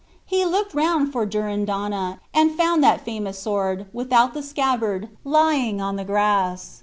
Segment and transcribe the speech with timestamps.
[0.25, 5.95] He looked round for Durindana, and found that famous sword, without the scabbard, lying on
[5.95, 6.79] the grass.